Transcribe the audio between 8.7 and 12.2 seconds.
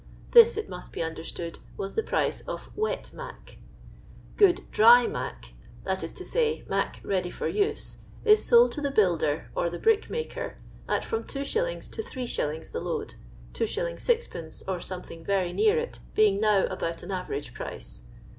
to the builder or the brick maker at from 2s, to